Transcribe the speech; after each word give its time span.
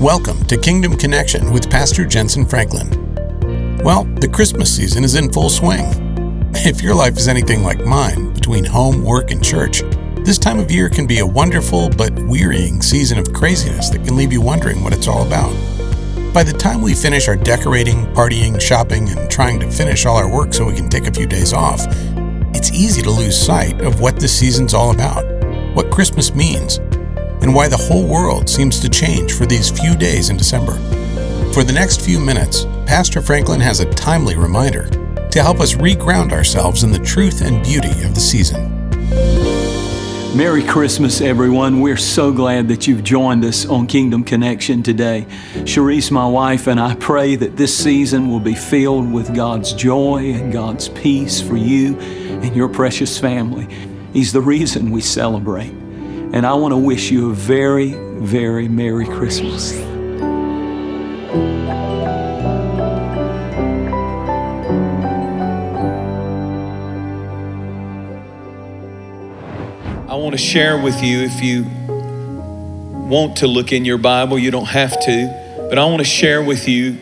Welcome 0.00 0.42
to 0.44 0.56
Kingdom 0.56 0.96
Connection 0.96 1.52
with 1.52 1.68
Pastor 1.68 2.06
Jentezen 2.06 2.48
Franklin. 2.48 2.88
Well, 3.84 4.04
the 4.04 4.30
Christmas 4.32 4.74
season 4.74 5.04
is 5.04 5.14
in 5.14 5.30
full 5.30 5.50
swing. 5.50 5.84
If 6.54 6.80
your 6.80 6.94
life 6.94 7.18
is 7.18 7.28
anything 7.28 7.62
like 7.62 7.84
mine, 7.84 8.32
between 8.32 8.64
home, 8.64 9.04
work, 9.04 9.30
and 9.30 9.44
church, 9.44 9.82
this 10.24 10.38
time 10.38 10.58
of 10.58 10.70
year 10.70 10.88
can 10.88 11.06
be 11.06 11.18
a 11.18 11.26
wonderful 11.26 11.90
but 11.90 12.18
wearying 12.20 12.80
season 12.80 13.18
of 13.18 13.34
craziness 13.34 13.90
that 13.90 14.02
can 14.02 14.16
leave 14.16 14.32
you 14.32 14.40
wondering 14.40 14.82
what 14.82 14.94
it's 14.94 15.06
all 15.06 15.26
about. 15.26 15.52
By 16.32 16.44
the 16.44 16.56
time 16.58 16.80
we 16.80 16.94
finish 16.94 17.28
our 17.28 17.36
decorating, 17.36 18.06
partying, 18.14 18.58
shopping, 18.58 19.06
and 19.10 19.30
trying 19.30 19.60
to 19.60 19.70
finish 19.70 20.06
all 20.06 20.16
our 20.16 20.32
work 20.32 20.54
so 20.54 20.64
we 20.64 20.76
can 20.76 20.88
take 20.88 21.08
a 21.08 21.12
few 21.12 21.26
days 21.26 21.52
off, 21.52 21.84
it's 22.54 22.72
easy 22.72 23.02
to 23.02 23.10
lose 23.10 23.36
sight 23.38 23.82
of 23.82 24.00
what 24.00 24.16
this 24.16 24.34
season's 24.34 24.72
all 24.72 24.92
about, 24.92 25.26
what 25.74 25.90
Christmas 25.90 26.34
means, 26.34 26.80
and 27.42 27.54
why 27.54 27.68
the 27.68 27.76
whole 27.76 28.06
world 28.06 28.48
seems 28.48 28.80
to 28.80 28.88
change 28.88 29.32
for 29.32 29.46
these 29.46 29.70
few 29.70 29.96
days 29.96 30.30
in 30.30 30.36
December. 30.36 30.72
For 31.52 31.64
the 31.64 31.72
next 31.72 32.00
few 32.00 32.20
minutes, 32.20 32.64
Pastor 32.86 33.20
Franklin 33.20 33.60
has 33.60 33.80
a 33.80 33.92
timely 33.94 34.36
reminder 34.36 34.88
to 35.30 35.42
help 35.42 35.60
us 35.60 35.74
reground 35.74 36.32
ourselves 36.32 36.82
in 36.82 36.92
the 36.92 36.98
truth 36.98 37.42
and 37.42 37.62
beauty 37.64 38.02
of 38.02 38.14
the 38.14 38.20
season. 38.20 38.80
Merry 40.36 40.62
Christmas, 40.62 41.20
everyone. 41.20 41.80
We're 41.80 41.96
so 41.96 42.32
glad 42.32 42.68
that 42.68 42.86
you've 42.86 43.02
joined 43.02 43.44
us 43.44 43.66
on 43.66 43.88
Kingdom 43.88 44.22
Connection 44.22 44.80
today. 44.80 45.26
Cherise, 45.64 46.12
my 46.12 46.26
wife, 46.26 46.68
and 46.68 46.78
I 46.78 46.94
pray 46.94 47.34
that 47.34 47.56
this 47.56 47.76
season 47.76 48.30
will 48.30 48.38
be 48.38 48.54
filled 48.54 49.12
with 49.12 49.34
God's 49.34 49.72
joy 49.72 50.32
and 50.34 50.52
God's 50.52 50.88
peace 50.88 51.40
for 51.40 51.56
you 51.56 51.98
and 51.98 52.54
your 52.54 52.68
precious 52.68 53.18
family. 53.18 53.66
He's 54.12 54.32
the 54.32 54.40
reason 54.40 54.92
we 54.92 55.00
celebrate. 55.00 55.79
And 56.32 56.46
I 56.46 56.54
want 56.54 56.70
to 56.70 56.78
wish 56.78 57.10
you 57.10 57.32
a 57.32 57.34
very, 57.34 57.92
very 57.92 58.68
Merry 58.68 59.04
Christmas. 59.04 59.74
I 70.08 70.14
want 70.14 70.32
to 70.32 70.38
share 70.38 70.80
with 70.80 71.02
you 71.02 71.22
if 71.22 71.42
you 71.42 71.64
want 73.08 73.38
to 73.38 73.48
look 73.48 73.72
in 73.72 73.84
your 73.84 73.98
Bible, 73.98 74.38
you 74.38 74.52
don't 74.52 74.68
have 74.68 74.92
to, 75.00 75.66
but 75.68 75.78
I 75.78 75.84
want 75.86 75.98
to 75.98 76.04
share 76.04 76.44
with 76.44 76.68
you 76.68 76.96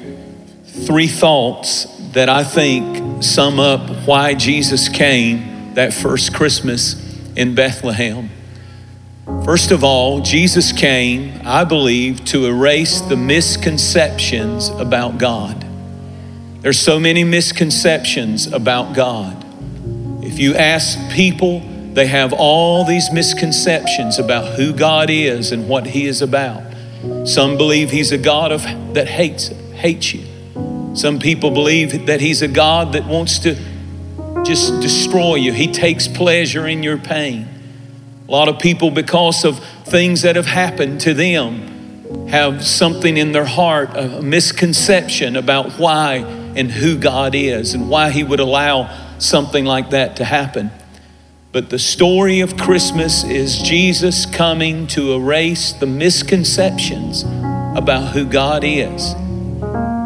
three 0.65 1.07
thoughts 1.07 1.85
that 2.13 2.31
I 2.31 2.45
think 2.45 3.23
sum 3.23 3.61
up 3.61 3.91
why 4.07 4.33
Jesus 4.33 4.89
came 4.89 5.75
that 5.75 5.93
first 5.93 6.33
Christmas 6.33 6.97
in 7.37 7.55
Bethlehem. 7.55 8.31
First 9.45 9.71
of 9.71 9.85
all, 9.85 10.21
Jesus 10.21 10.73
came, 10.73 11.41
I 11.45 11.65
believe, 11.65 12.25
to 12.27 12.47
erase 12.47 13.01
the 13.01 13.17
misconceptions 13.17 14.69
about 14.69 15.19
God. 15.19 15.67
There's 16.61 16.79
so 16.79 16.99
many 16.99 17.25
misconceptions 17.25 18.47
about 18.47 18.95
God. 18.95 19.45
If 20.25 20.39
you 20.39 20.55
ask 20.55 20.99
people, 21.13 21.61
they 21.95 22.07
have 22.07 22.33
all 22.33 22.85
these 22.85 23.11
misconceptions 23.13 24.19
about 24.19 24.57
who 24.57 24.73
God 24.73 25.09
is 25.09 25.53
and 25.53 25.69
what 25.69 25.87
He 25.87 26.07
is 26.07 26.21
about. 26.21 26.63
Some 27.25 27.57
believe 27.57 27.91
He's 27.91 28.13
a 28.13 28.19
God 28.19 28.53
of, 28.53 28.63
that 28.95 29.09
hates, 29.09 29.49
hates 29.75 30.15
you. 30.15 30.25
Some 30.95 31.19
people 31.19 31.51
believe 31.51 32.07
that 32.07 32.21
He's 32.21 32.43
a 32.43 32.49
God 32.49 32.93
that 32.93 33.05
wants 33.07 33.39
to 33.41 33.57
just 34.45 34.81
destroy 34.81 35.37
you. 35.37 35.53
He 35.53 35.73
takes 35.73 36.09
pleasure 36.09 36.67
in 36.67 36.83
your 36.83 36.99
pain. 36.99 37.58
A 38.29 38.31
lot 38.31 38.49
of 38.49 38.59
people, 38.59 38.91
because 38.91 39.43
of 39.47 39.59
things 39.87 40.21
that 40.21 40.37
have 40.37 40.45
happened 40.45 41.01
to 41.01 41.15
them, 41.15 42.29
have 42.29 42.63
something 42.63 43.17
in 43.17 43.33
their 43.33 43.47
heart, 43.47 43.89
a 43.97 44.21
misconception 44.21 45.35
about 45.35 45.73
why 45.79 46.17
and 46.55 46.71
who 46.71 46.99
God 46.99 47.35
is 47.35 47.73
and 47.73 47.89
why 47.89 48.11
He 48.11 48.23
would 48.23 48.39
allow 48.39 49.17
something 49.19 49.65
like 49.65 49.91
that 49.91 50.17
to 50.17 50.27
happen. 50.27 50.71
But 51.53 51.71
the 51.71 51.79
story 51.79 52.41
of 52.41 52.59
Christmas 52.59 53.25
is 53.25 53.63
Jesus 53.63 54.27
coming 54.27 54.87
to 54.89 55.15
erase 55.15 55.73
the 55.73 55.87
misconceptions 55.87 57.23
about 57.23 58.13
who 58.13 58.27
God 58.27 58.63
is. 58.63 59.15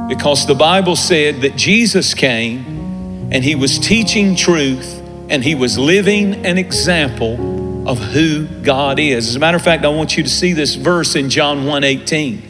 Because 0.09 0.47
the 0.47 0.55
Bible 0.55 0.95
said 0.95 1.41
that 1.41 1.57
Jesus 1.57 2.15
came 2.15 3.31
and 3.33 3.43
he 3.43 3.57
was 3.57 3.81
teaching 3.81 4.37
truth 4.37 5.01
and 5.29 5.43
he 5.43 5.57
was 5.57 5.77
living 5.77 6.47
an 6.47 6.57
example 6.57 7.52
of 7.87 7.99
who 7.99 8.47
God 8.63 8.99
is. 8.99 9.29
As 9.29 9.37
a 9.37 9.39
matter 9.39 9.57
of 9.57 9.63
fact, 9.63 9.85
I 9.85 9.89
want 9.89 10.17
you 10.17 10.23
to 10.23 10.29
see 10.29 10.53
this 10.53 10.75
verse 10.75 11.17
in 11.17 11.31
John 11.31 11.65
1:18. 11.65 12.43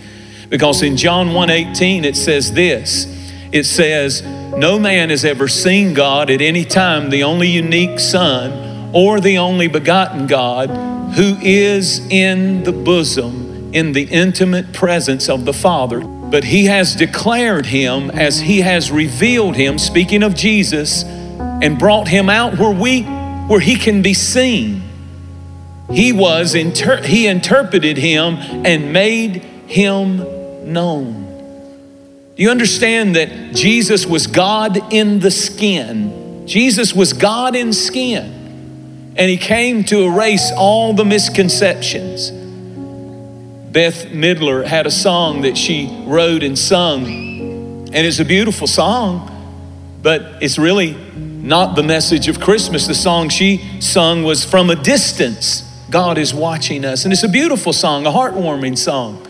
Because 0.48 0.82
in 0.82 0.96
John 0.96 1.32
1:18 1.32 2.04
it 2.04 2.16
says 2.16 2.52
this. 2.52 3.06
It 3.50 3.64
says, 3.64 4.22
"No 4.56 4.78
man 4.78 5.10
has 5.10 5.24
ever 5.24 5.48
seen 5.48 5.94
God 5.94 6.30
at 6.30 6.40
any 6.40 6.64
time, 6.64 7.10
the 7.10 7.22
only 7.22 7.48
unique 7.48 7.98
son 7.98 8.52
or 8.92 9.20
the 9.20 9.38
only 9.38 9.68
begotten 9.68 10.26
God 10.26 10.70
who 11.14 11.36
is 11.42 12.00
in 12.10 12.64
the 12.64 12.72
bosom, 12.72 13.70
in 13.72 13.92
the 13.92 14.04
intimate 14.04 14.72
presence 14.72 15.28
of 15.28 15.44
the 15.44 15.52
Father. 15.52 16.00
But 16.00 16.44
he 16.44 16.66
has 16.66 16.94
declared 16.94 17.66
him 17.66 18.10
as 18.10 18.40
he 18.40 18.60
has 18.62 18.90
revealed 18.90 19.56
him, 19.56 19.78
speaking 19.78 20.22
of 20.22 20.34
Jesus, 20.34 21.04
and 21.04 21.78
brought 21.78 22.08
him 22.08 22.30
out 22.30 22.58
where 22.58 22.70
we 22.70 23.02
where 23.48 23.60
he 23.60 23.76
can 23.76 24.00
be 24.00 24.14
seen. 24.14 24.82
He 25.92 26.12
was 26.12 26.54
inter- 26.54 27.02
he 27.02 27.26
interpreted 27.26 27.96
him 27.96 28.36
and 28.64 28.92
made 28.92 29.36
him 29.66 30.18
known. 30.72 31.22
Do 32.36 32.42
you 32.42 32.50
understand 32.50 33.16
that 33.16 33.54
Jesus 33.54 34.06
was 34.06 34.26
God 34.26 34.92
in 34.92 35.20
the 35.20 35.30
skin? 35.30 36.46
Jesus 36.46 36.94
was 36.94 37.12
God 37.12 37.54
in 37.54 37.72
skin. 37.72 39.14
And 39.16 39.30
he 39.30 39.36
came 39.36 39.84
to 39.84 40.04
erase 40.04 40.50
all 40.56 40.94
the 40.94 41.04
misconceptions. 41.04 42.30
Bette 43.72 44.08
Midler 44.10 44.64
had 44.64 44.86
a 44.86 44.90
song 44.90 45.42
that 45.42 45.56
she 45.56 46.04
wrote 46.06 46.42
and 46.42 46.58
sung, 46.58 47.06
and 47.06 47.94
it's 47.94 48.18
a 48.18 48.24
beautiful 48.24 48.66
song, 48.66 49.28
but 50.02 50.42
it's 50.42 50.58
really 50.58 50.92
not 51.16 51.74
the 51.74 51.82
message 51.82 52.28
of 52.28 52.38
Christmas. 52.38 52.86
The 52.86 52.94
song 52.94 53.30
she 53.30 53.80
sung 53.80 54.24
was 54.24 54.44
From 54.44 54.68
a 54.68 54.76
Distance, 54.76 55.64
God 55.92 56.16
is 56.16 56.34
Watching 56.34 56.84
Us. 56.84 57.04
And 57.04 57.12
it's 57.12 57.22
a 57.22 57.28
beautiful 57.28 57.72
song, 57.72 58.06
a 58.06 58.10
heartwarming 58.10 58.78
song. 58.78 59.24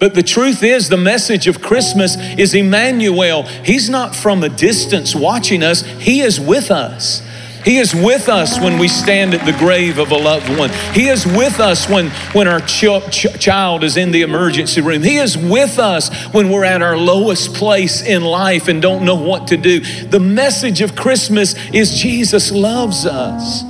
But 0.00 0.16
the 0.16 0.22
truth 0.24 0.64
is, 0.64 0.88
the 0.88 0.96
message 0.96 1.46
of 1.46 1.62
Christmas 1.62 2.16
is 2.36 2.54
Emmanuel. 2.54 3.44
He's 3.44 3.88
not 3.88 4.16
from 4.16 4.42
a 4.42 4.48
distance 4.48 5.14
watching 5.14 5.62
us, 5.62 5.82
He 5.82 6.20
is 6.20 6.40
with 6.40 6.72
us. 6.72 7.22
He 7.64 7.78
is 7.78 7.94
with 7.94 8.28
us 8.28 8.58
when 8.58 8.80
we 8.80 8.88
stand 8.88 9.34
at 9.34 9.46
the 9.46 9.56
grave 9.56 9.98
of 9.98 10.10
a 10.10 10.16
loved 10.16 10.48
one. 10.58 10.70
He 10.92 11.06
is 11.06 11.24
with 11.24 11.60
us 11.60 11.88
when, 11.88 12.10
when 12.32 12.48
our 12.48 12.58
ch- 12.58 12.86
ch- 13.12 13.38
child 13.38 13.84
is 13.84 13.96
in 13.96 14.10
the 14.10 14.22
emergency 14.22 14.80
room. 14.80 15.04
He 15.04 15.18
is 15.18 15.38
with 15.38 15.78
us 15.78 16.12
when 16.32 16.50
we're 16.50 16.64
at 16.64 16.82
our 16.82 16.96
lowest 16.96 17.54
place 17.54 18.02
in 18.02 18.24
life 18.24 18.66
and 18.66 18.82
don't 18.82 19.04
know 19.04 19.14
what 19.14 19.46
to 19.46 19.56
do. 19.56 19.78
The 20.06 20.18
message 20.18 20.80
of 20.80 20.96
Christmas 20.96 21.54
is 21.72 21.94
Jesus 22.00 22.50
loves 22.50 23.06
us. 23.06 23.62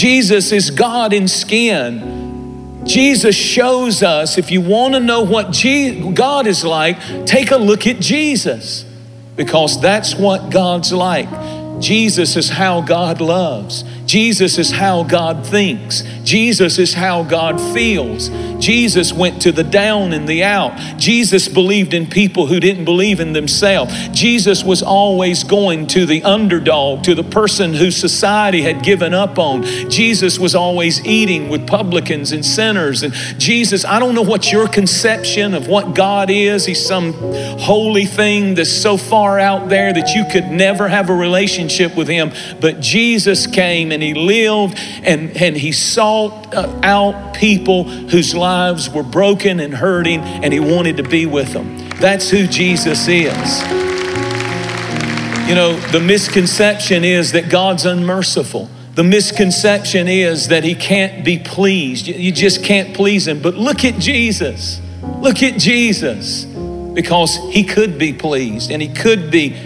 Jesus 0.00 0.50
is 0.50 0.70
God 0.70 1.12
in 1.12 1.28
skin. 1.28 2.86
Jesus 2.86 3.36
shows 3.36 4.02
us, 4.02 4.38
if 4.38 4.50
you 4.50 4.62
want 4.62 4.94
to 4.94 5.00
know 5.00 5.20
what 5.20 5.54
God 6.14 6.46
is 6.46 6.64
like, 6.64 7.26
take 7.26 7.50
a 7.50 7.58
look 7.58 7.86
at 7.86 8.00
Jesus 8.00 8.86
because 9.36 9.78
that's 9.78 10.14
what 10.14 10.50
God's 10.50 10.90
like. 10.90 11.28
Jesus 11.82 12.34
is 12.38 12.48
how 12.48 12.80
God 12.80 13.20
loves. 13.20 13.84
Jesus 14.10 14.58
is 14.58 14.72
how 14.72 15.04
God 15.04 15.46
thinks. 15.46 16.02
Jesus 16.24 16.80
is 16.80 16.94
how 16.94 17.22
God 17.22 17.60
feels. 17.72 18.28
Jesus 18.58 19.12
went 19.12 19.40
to 19.42 19.52
the 19.52 19.62
down 19.62 20.12
and 20.12 20.28
the 20.28 20.42
out. 20.42 20.76
Jesus 20.98 21.46
believed 21.46 21.94
in 21.94 22.06
people 22.08 22.48
who 22.48 22.58
didn't 22.58 22.84
believe 22.84 23.20
in 23.20 23.34
themselves. 23.34 24.08
Jesus 24.08 24.64
was 24.64 24.82
always 24.82 25.44
going 25.44 25.86
to 25.88 26.06
the 26.06 26.24
underdog, 26.24 27.04
to 27.04 27.14
the 27.14 27.22
person 27.22 27.72
who 27.74 27.92
society 27.92 28.62
had 28.62 28.82
given 28.82 29.14
up 29.14 29.38
on. 29.38 29.62
Jesus 29.88 30.40
was 30.40 30.56
always 30.56 31.06
eating 31.06 31.48
with 31.48 31.68
publicans 31.68 32.32
and 32.32 32.44
sinners. 32.44 33.04
And 33.04 33.14
Jesus, 33.38 33.84
I 33.84 34.00
don't 34.00 34.16
know 34.16 34.22
what 34.22 34.50
your 34.50 34.66
conception 34.66 35.54
of 35.54 35.68
what 35.68 35.94
God 35.94 36.30
is. 36.30 36.66
He's 36.66 36.84
some 36.84 37.12
holy 37.60 38.06
thing 38.06 38.56
that's 38.56 38.72
so 38.72 38.96
far 38.96 39.38
out 39.38 39.68
there 39.68 39.92
that 39.92 40.14
you 40.16 40.24
could 40.32 40.50
never 40.50 40.88
have 40.88 41.10
a 41.10 41.14
relationship 41.14 41.96
with 41.96 42.08
Him. 42.08 42.32
But 42.60 42.80
Jesus 42.80 43.46
came 43.46 43.92
and 43.92 43.99
He 44.02 44.14
lived 44.14 44.78
and, 45.02 45.36
and 45.36 45.56
He 45.56 45.72
sought 45.72 46.54
uh, 46.54 46.80
out 46.82 47.34
people 47.34 47.84
whose 47.84 48.34
lives 48.34 48.90
were 48.90 49.02
broken 49.02 49.60
and 49.60 49.74
hurting, 49.74 50.20
and 50.20 50.52
He 50.52 50.60
wanted 50.60 50.96
to 50.98 51.02
be 51.02 51.26
with 51.26 51.52
them. 51.52 51.78
That's 52.00 52.30
who 52.30 52.46
Jesus 52.46 53.08
is. 53.08 53.60
You 55.48 55.56
know, 55.56 55.74
the 55.90 56.00
misconception 56.00 57.02
is 57.02 57.32
that 57.32 57.50
God's 57.50 57.84
unmerciful. 57.84 58.70
The 58.94 59.04
misconception 59.04 60.08
is 60.08 60.48
that 60.48 60.62
he 60.62 60.74
can't 60.74 61.24
be 61.24 61.38
pleased. 61.38 62.06
You 62.06 62.30
just 62.30 62.64
can't 62.64 62.94
please 62.94 63.26
him. 63.26 63.40
But 63.42 63.54
look 63.54 63.84
at 63.84 63.98
Jesus. 63.98 64.80
Look 65.20 65.42
at 65.42 65.58
Jesus. 65.58 66.44
Because 66.44 67.36
he 67.50 67.64
could 67.64 67.98
be 67.98 68.12
pleased 68.12 68.70
and 68.70 68.80
he 68.80 68.88
could 68.88 69.30
be 69.30 69.56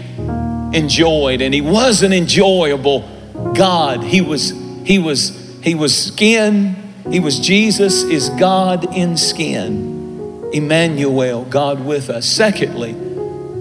enjoyed 0.73 1.41
and 1.41 1.53
he 1.53 1.61
was 1.61 2.01
an 2.01 2.13
enjoyable 2.13 3.07
God. 3.55 4.03
He 4.03 4.21
was 4.21 4.51
he 4.83 4.99
was 4.99 5.29
he 5.61 5.75
was 5.75 5.97
skin. 5.97 6.75
He 7.09 7.19
was 7.19 7.39
Jesus 7.39 8.03
is 8.03 8.29
God 8.31 8.95
in 8.95 9.17
skin. 9.17 10.49
Emmanuel, 10.53 11.45
God 11.45 11.85
with 11.85 12.09
us. 12.09 12.25
Secondly, 12.25 12.95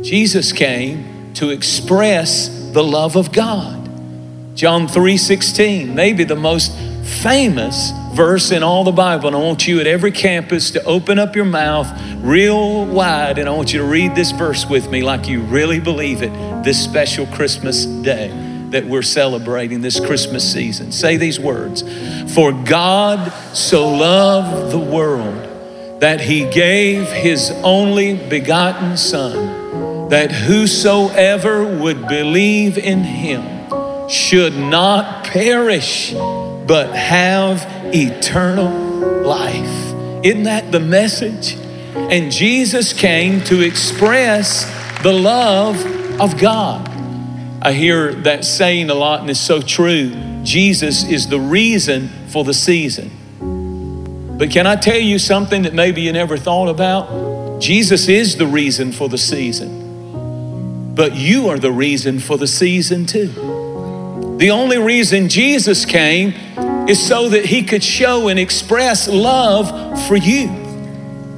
Jesus 0.02 0.52
came 0.52 1.32
to 1.34 1.50
express 1.50 2.48
the 2.72 2.84
love 2.84 3.16
of 3.16 3.32
God. 3.32 3.80
John 4.54 4.86
3:16, 4.86 5.94
maybe 5.94 6.24
the 6.24 6.36
most 6.36 6.72
famous 7.02 7.92
verse 8.12 8.50
in 8.52 8.62
all 8.62 8.84
the 8.84 8.92
Bible. 8.92 9.28
And 9.28 9.36
I 9.36 9.40
want 9.40 9.66
you 9.66 9.80
at 9.80 9.86
every 9.86 10.12
campus 10.12 10.70
to 10.72 10.84
open 10.84 11.18
up 11.18 11.34
your 11.34 11.44
mouth 11.44 11.90
real 12.20 12.86
wide 12.86 13.38
and 13.38 13.48
I 13.48 13.52
want 13.52 13.72
you 13.72 13.80
to 13.80 13.84
read 13.84 14.14
this 14.14 14.30
verse 14.30 14.66
with 14.66 14.88
me 14.88 15.02
like 15.02 15.28
you 15.28 15.40
really 15.42 15.80
believe 15.80 16.22
it 16.22 16.32
this 16.64 16.82
special 16.82 17.26
Christmas 17.26 17.84
day 17.84 18.43
that 18.74 18.84
we're 18.84 19.02
celebrating 19.02 19.82
this 19.82 20.00
Christmas 20.00 20.52
season. 20.52 20.90
Say 20.90 21.16
these 21.16 21.38
words 21.38 21.84
For 22.34 22.50
God 22.50 23.32
so 23.56 23.88
loved 23.88 24.72
the 24.72 24.80
world 24.80 26.00
that 26.00 26.20
he 26.20 26.50
gave 26.50 27.06
his 27.06 27.52
only 27.62 28.14
begotten 28.28 28.96
Son, 28.96 30.08
that 30.08 30.32
whosoever 30.32 31.64
would 31.64 32.08
believe 32.08 32.76
in 32.76 32.98
him 33.04 34.08
should 34.08 34.56
not 34.56 35.22
perish, 35.22 36.12
but 36.12 36.92
have 36.96 37.64
eternal 37.94 38.72
life. 39.22 40.24
Isn't 40.24 40.42
that 40.42 40.72
the 40.72 40.80
message? 40.80 41.54
And 41.94 42.32
Jesus 42.32 42.92
came 42.92 43.40
to 43.44 43.60
express 43.60 44.64
the 45.04 45.12
love 45.12 45.76
of 46.20 46.36
God. 46.40 46.93
I 47.64 47.72
hear 47.72 48.12
that 48.12 48.44
saying 48.44 48.90
a 48.90 48.94
lot, 48.94 49.20
and 49.20 49.30
it's 49.30 49.40
so 49.40 49.62
true. 49.62 50.10
Jesus 50.42 51.02
is 51.02 51.28
the 51.28 51.40
reason 51.40 52.10
for 52.28 52.44
the 52.44 52.52
season. 52.52 54.36
But 54.36 54.50
can 54.50 54.66
I 54.66 54.76
tell 54.76 54.98
you 54.98 55.18
something 55.18 55.62
that 55.62 55.72
maybe 55.72 56.02
you 56.02 56.12
never 56.12 56.36
thought 56.36 56.68
about? 56.68 57.62
Jesus 57.62 58.06
is 58.06 58.36
the 58.36 58.46
reason 58.46 58.92
for 58.92 59.08
the 59.08 59.16
season, 59.16 60.94
but 60.94 61.14
you 61.14 61.48
are 61.48 61.58
the 61.58 61.72
reason 61.72 62.20
for 62.20 62.36
the 62.36 62.46
season 62.46 63.06
too. 63.06 63.28
The 64.38 64.50
only 64.50 64.76
reason 64.76 65.30
Jesus 65.30 65.86
came 65.86 66.34
is 66.86 67.02
so 67.02 67.30
that 67.30 67.46
he 67.46 67.62
could 67.62 67.82
show 67.82 68.28
and 68.28 68.38
express 68.38 69.08
love 69.08 70.06
for 70.06 70.16
you. 70.16 70.50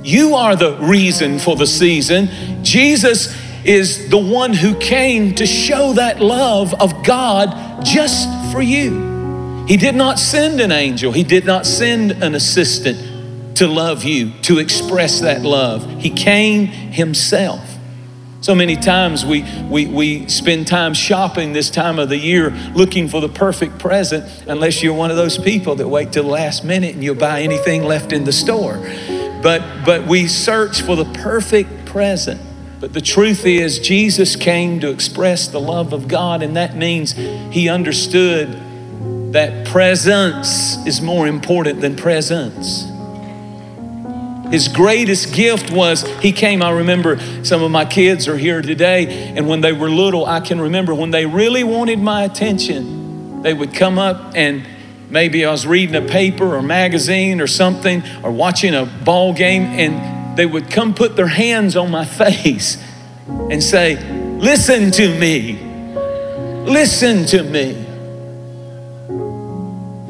You 0.03 0.35
are 0.35 0.57
the 0.57 0.77
reason 0.79 1.39
for 1.39 1.55
the 1.55 1.69
season. 1.69 2.65
Jesus 2.65 3.33
is 3.67 4.09
the 4.09 4.19
one 4.19 4.53
who 4.53 4.79
came 4.79 5.35
to 5.35 5.47
show 5.47 5.95
that 5.95 6.21
love 6.21 6.73
of 6.81 7.05
God 7.05 7.85
just 7.85 8.29
for 8.53 8.63
you. 8.63 9.65
He 9.67 9.77
did 9.77 9.97
not 9.97 10.19
send 10.19 10.61
an 10.61 10.71
angel, 10.71 11.13
He 11.13 11.25
did 11.25 11.45
not 11.45 11.67
send 11.67 12.13
an 12.13 12.35
assistant 12.35 13.57
to 13.57 13.67
love 13.67 14.05
you, 14.05 14.33
to 14.43 14.59
express 14.59 15.21
that 15.21 15.43
love. 15.43 16.01
He 16.01 16.11
came 16.11 16.67
Himself. 16.67 17.77
So 18.43 18.55
many 18.55 18.77
times 18.77 19.27
we, 19.27 19.45
we, 19.69 19.87
we 19.87 20.29
spend 20.29 20.69
time 20.69 20.95
shopping 20.95 21.53
this 21.53 21.69
time 21.69 21.99
of 21.99 22.09
the 22.09 22.19
year 22.19 22.51
looking 22.75 23.09
for 23.09 23.21
the 23.21 23.29
perfect 23.29 23.81
present, 23.81 24.25
unless 24.47 24.83
you're 24.85 24.95
one 24.95 25.11
of 25.11 25.17
those 25.17 25.37
people 25.37 25.75
that 25.77 25.89
wait 25.89 26.13
till 26.13 26.23
the 26.23 26.31
last 26.31 26.63
minute 26.63 26.95
and 26.95 27.03
you'll 27.03 27.17
buy 27.17 27.43
anything 27.43 27.83
left 27.83 28.13
in 28.13 28.23
the 28.23 28.33
store. 28.33 28.77
But, 29.43 29.85
but 29.85 30.07
we 30.07 30.29
search 30.29 30.83
for 30.83 30.95
the 30.95 31.07
perfect 31.07 31.87
present. 31.87 32.41
But 32.79 32.93
the 32.93 33.01
truth 33.01 33.47
is, 33.47 33.79
Jesus 33.79 34.37
came 34.37 34.81
to 34.81 34.91
express 34.91 35.49
the 35.49 35.61
love 35.61 35.93
of 35.93 36.09
God, 36.09 36.43
and 36.43 36.57
that 36.57 36.77
means 36.77 37.13
he 37.13 37.69
understood 37.69 38.63
that 39.33 39.67
presence 39.67 40.77
is 40.87 41.01
more 41.01 41.27
important 41.27 41.81
than 41.81 41.97
presence. 41.97 42.85
His 44.51 44.69
greatest 44.69 45.35
gift 45.35 45.71
was 45.71 46.03
he 46.21 46.33
came. 46.33 46.63
I 46.63 46.71
remember 46.71 47.19
some 47.45 47.63
of 47.63 47.71
my 47.71 47.85
kids 47.85 48.29
are 48.29 48.37
here 48.37 48.63
today, 48.63 49.33
and 49.35 49.49
when 49.49 49.61
they 49.61 49.73
were 49.73 49.91
little, 49.91 50.25
I 50.25 50.41
can 50.41 50.61
remember 50.61 50.95
when 50.95 51.11
they 51.11 51.27
really 51.27 51.65
wanted 51.65 51.99
my 51.99 52.25
attention, 52.25 53.43
they 53.43 53.55
would 53.55 53.75
come 53.75 53.99
up 53.99 54.33
and 54.35 54.67
maybe 55.11 55.45
I 55.45 55.51
was 55.51 55.67
reading 55.67 55.95
a 55.97 56.03
paper 56.03 56.57
or 56.57 56.63
magazine 56.63 57.41
or 57.41 57.47
something 57.47 58.03
or 58.23 58.31
watching 58.31 58.75
a 58.75 58.87
ball 58.87 59.33
game, 59.33 59.63
and 59.63 60.16
they 60.37 60.47
would 60.47 60.71
come 60.71 60.95
put 60.95 61.17
their 61.17 61.27
hands 61.27 61.77
on 61.77 61.91
my 61.91 62.05
face 62.05 62.77
and 63.27 63.63
say, 63.63 63.97
Listen 64.39 64.91
to 64.93 65.19
me. 65.19 65.59
Listen 66.65 67.25
to 67.27 67.43
me. 67.43 67.85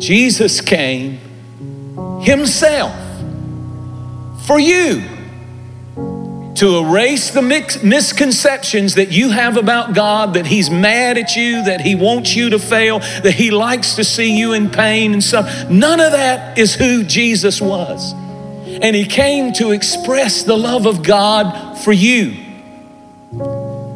Jesus 0.01 0.61
came 0.61 1.19
himself 2.23 2.95
for 4.47 4.59
you 4.59 5.03
to 6.57 6.79
erase 6.79 7.31
the 7.31 7.43
misconceptions 7.43 8.95
that 8.95 9.13
you 9.13 9.31
have 9.31 9.57
about 9.57 9.95
God, 9.95 10.35
that 10.35 10.47
He's 10.47 10.71
mad 10.71 11.19
at 11.19 11.37
you, 11.37 11.65
that 11.65 11.83
He 11.83 11.95
wants 11.95 12.35
you 12.35 12.51
to 12.51 12.59
fail, 12.59 13.01
that 13.01 13.35
He 13.35 13.51
likes 13.51 13.95
to 13.97 14.05
see 14.05 14.39
you 14.39 14.55
in 14.55 14.71
pain 14.71 15.13
and 15.13 15.23
stuff. 15.23 15.69
None 15.69 16.01
of 16.01 16.13
that 16.13 16.59
is 16.59 16.75
who 16.75 17.05
Jesus 17.05 17.61
was. 17.61 18.15
And 18.83 18.95
He 18.97 19.07
came 19.07 19.53
to 19.55 19.71
express 19.71 20.43
the 20.43 20.57
love 20.57 20.87
of 20.87 21.03
God 21.03 21.79
for 21.79 21.93
you. 21.93 22.37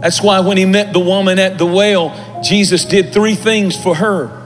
That's 0.00 0.22
why 0.22 0.40
when 0.40 0.56
He 0.56 0.64
met 0.64 0.92
the 0.92 1.00
woman 1.00 1.38
at 1.38 1.58
the 1.58 1.66
well, 1.66 2.42
Jesus 2.42 2.84
did 2.84 3.12
three 3.12 3.34
things 3.34 3.80
for 3.80 3.94
her. 3.96 4.36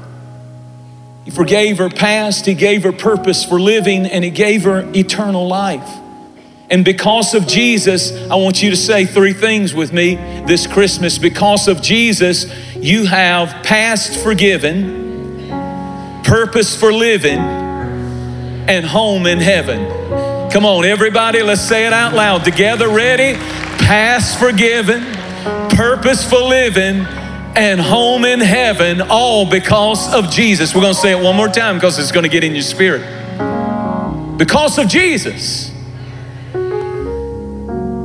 He 1.25 1.31
forgave 1.31 1.78
her 1.78 1.88
past, 1.88 2.46
He 2.46 2.54
gave 2.54 2.82
her 2.82 2.92
purpose 2.92 3.44
for 3.44 3.60
living, 3.60 4.06
and 4.06 4.25
He 4.25 4.31
gave 4.31 4.64
her 4.64 4.90
eternal 4.94 5.46
life. 5.46 5.88
And 6.70 6.84
because 6.84 7.34
of 7.34 7.46
Jesus, 7.46 8.12
I 8.30 8.37
want 8.37 8.62
you 8.62 8.70
to 8.70 8.76
say 8.76 9.04
three 9.04 9.34
things 9.34 9.75
with 9.75 9.92
me 9.92 10.16
this 10.46 10.66
Christmas. 10.66 11.19
Because 11.19 11.69
of 11.69 11.82
Jesus, 11.82 12.46
you 12.75 13.06
have 13.06 13.64
past 13.64 14.22
forgiven, 14.22 15.50
purpose 16.25 16.78
for 16.78 16.92
living, 16.92 17.38
and 18.69 18.84
home 18.84 19.26
in 19.26 19.38
heaven. 19.38 20.50
Come 20.50 20.64
on, 20.64 20.84
everybody, 20.84 21.43
let's 21.43 21.61
say 21.61 21.87
it 21.87 21.93
out 21.93 22.14
loud 22.14 22.44
together. 22.44 22.88
Ready? 22.88 23.35
Past 23.78 24.38
forgiven, 24.38 25.02
purpose 25.76 26.28
for 26.28 26.38
living, 26.38 27.04
and 27.56 27.80
home 27.80 28.25
in 28.25 28.40
heaven, 28.40 29.00
all 29.00 29.49
because 29.49 30.12
of 30.12 30.30
Jesus. 30.30 30.75
We're 30.75 30.80
going 30.80 30.94
to 30.94 31.00
say 31.00 31.18
it 31.18 31.23
one 31.23 31.37
more 31.37 31.49
time 31.49 31.76
because 31.76 31.99
it's 31.99 32.12
going 32.12 32.25
to 32.25 32.30
get 32.30 32.44
in 32.44 32.52
your 32.52 32.62
spirit. 32.62 33.02
Because 34.38 34.78
of 34.78 34.88
Jesus, 34.88 35.71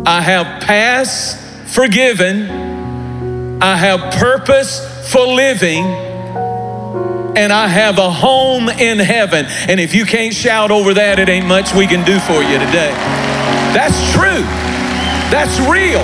I 0.06 0.22
have 0.22 0.62
past 0.63 1.39
forgiven, 1.68 3.62
I 3.62 3.75
have 3.75 4.13
purpose 4.16 4.80
for 5.12 5.25
living, 5.25 5.86
and 7.39 7.53
I 7.53 7.69
have 7.69 7.98
a 8.00 8.12
home 8.12 8.67
in 8.67 9.00
heaven. 9.00 9.46
And 9.69 9.79
if 9.79 9.96
you 9.96 10.03
can't 10.03 10.34
shout 10.34 10.72
over 10.72 10.93
that, 10.96 11.19
it 11.19 11.29
ain't 11.29 11.48
much 11.48 11.74
we 11.74 11.88
can 11.88 12.03
do 12.03 12.19
for 12.19 12.43
you 12.43 12.60
today. 12.60 12.91
That's 13.72 13.96
true. 14.12 14.43
That's 15.31 15.58
real. 15.72 16.03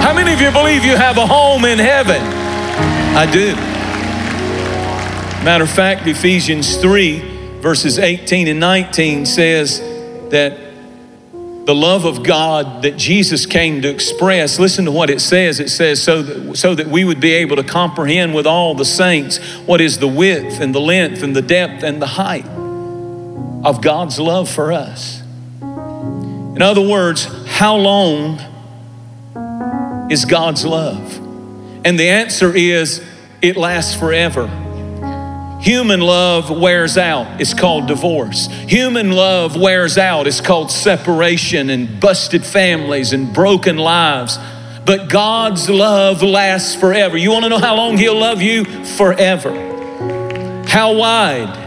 How 0.00 0.14
many 0.14 0.32
of 0.32 0.40
you 0.40 0.50
believe 0.50 0.82
you 0.82 0.96
have 0.96 1.18
a 1.18 1.26
home 1.26 1.66
in 1.66 1.78
heaven? 1.78 2.22
I 3.14 3.30
do. 3.30 3.54
Matter 5.44 5.64
of 5.64 5.70
fact, 5.70 6.06
Ephesians 6.06 6.78
3, 6.78 7.60
verses 7.60 7.98
18 7.98 8.48
and 8.48 8.58
19 8.58 9.26
says 9.26 9.80
that 10.30 10.69
the 11.64 11.74
love 11.74 12.04
of 12.04 12.22
God 12.22 12.82
that 12.82 12.96
Jesus 12.96 13.46
came 13.46 13.82
to 13.82 13.88
express, 13.88 14.58
listen 14.58 14.86
to 14.86 14.90
what 14.90 15.10
it 15.10 15.20
says. 15.20 15.60
It 15.60 15.68
says, 15.68 16.02
so 16.02 16.22
that, 16.22 16.56
so 16.56 16.74
that 16.74 16.86
we 16.86 17.04
would 17.04 17.20
be 17.20 17.32
able 17.32 17.56
to 17.56 17.64
comprehend 17.64 18.34
with 18.34 18.46
all 18.46 18.74
the 18.74 18.84
saints 18.84 19.38
what 19.66 19.80
is 19.80 19.98
the 19.98 20.08
width 20.08 20.60
and 20.60 20.74
the 20.74 20.80
length 20.80 21.22
and 21.22 21.36
the 21.36 21.42
depth 21.42 21.82
and 21.82 22.00
the 22.00 22.06
height 22.06 22.46
of 23.64 23.82
God's 23.82 24.18
love 24.18 24.48
for 24.48 24.72
us. 24.72 25.22
In 25.60 26.62
other 26.62 26.86
words, 26.86 27.26
how 27.46 27.76
long 27.76 28.38
is 30.10 30.24
God's 30.24 30.64
love? 30.64 31.18
And 31.84 31.98
the 31.98 32.08
answer 32.08 32.54
is 32.54 33.02
it 33.42 33.56
lasts 33.56 33.94
forever. 33.94 34.50
Human 35.60 36.00
love 36.00 36.50
wears 36.50 36.96
out. 36.96 37.40
It's 37.40 37.52
called 37.52 37.86
divorce. 37.86 38.46
Human 38.66 39.12
love 39.12 39.60
wears 39.60 39.98
out. 39.98 40.26
It's 40.26 40.40
called 40.40 40.70
separation 40.70 41.68
and 41.68 42.00
busted 42.00 42.46
families 42.46 43.12
and 43.12 43.32
broken 43.32 43.76
lives. 43.76 44.38
But 44.86 45.10
God's 45.10 45.68
love 45.68 46.22
lasts 46.22 46.74
forever. 46.74 47.18
You 47.18 47.30
want 47.30 47.44
to 47.44 47.50
know 47.50 47.58
how 47.58 47.76
long 47.76 47.98
He'll 47.98 48.18
love 48.18 48.40
you? 48.40 48.64
Forever. 48.64 49.52
How 50.66 50.94
wide? 50.94 51.59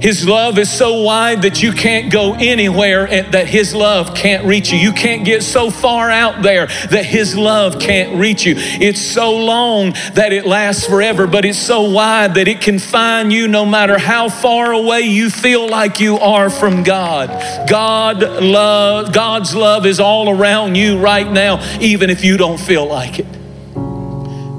His 0.00 0.28
love 0.28 0.58
is 0.58 0.70
so 0.70 1.02
wide 1.02 1.42
that 1.42 1.60
you 1.60 1.72
can't 1.72 2.10
go 2.12 2.34
anywhere 2.34 3.08
and 3.08 3.32
that 3.34 3.48
His 3.48 3.74
love 3.74 4.14
can't 4.14 4.44
reach 4.44 4.70
you. 4.70 4.78
You 4.78 4.92
can't 4.92 5.24
get 5.24 5.42
so 5.42 5.70
far 5.70 6.08
out 6.08 6.40
there 6.40 6.66
that 6.90 7.04
His 7.04 7.36
love 7.36 7.80
can't 7.80 8.16
reach 8.16 8.46
you. 8.46 8.54
It's 8.56 9.00
so 9.00 9.36
long 9.36 9.94
that 10.14 10.32
it 10.32 10.46
lasts 10.46 10.86
forever, 10.86 11.26
but 11.26 11.44
it's 11.44 11.58
so 11.58 11.90
wide 11.90 12.34
that 12.34 12.46
it 12.46 12.60
can 12.60 12.78
find 12.78 13.32
you 13.32 13.48
no 13.48 13.66
matter 13.66 13.98
how 13.98 14.28
far 14.28 14.72
away 14.72 15.00
you 15.00 15.30
feel 15.30 15.68
like 15.68 15.98
you 15.98 16.16
are 16.16 16.48
from 16.48 16.84
God. 16.84 17.28
God 17.68 18.22
love, 18.40 19.12
God's 19.12 19.54
love 19.54 19.84
is 19.84 19.98
all 19.98 20.30
around 20.30 20.76
you 20.76 21.00
right 21.00 21.28
now, 21.28 21.60
even 21.80 22.08
if 22.08 22.22
you 22.22 22.36
don't 22.36 22.60
feel 22.60 22.86
like 22.86 23.18
it. 23.18 23.26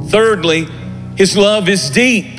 Thirdly, 0.10 0.67
His 1.15 1.38
love 1.38 1.69
is 1.69 1.89
deep 1.89 2.38